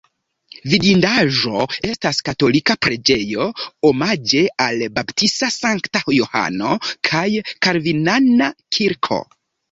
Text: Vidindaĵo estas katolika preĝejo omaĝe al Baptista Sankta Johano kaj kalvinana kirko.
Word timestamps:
Vidindaĵo 0.69 1.59
estas 1.89 2.21
katolika 2.29 2.75
preĝejo 2.85 3.45
omaĝe 3.89 4.41
al 4.65 4.81
Baptista 4.95 5.49
Sankta 5.57 6.01
Johano 6.21 6.71
kaj 7.11 7.23
kalvinana 7.67 8.49
kirko. 8.79 9.19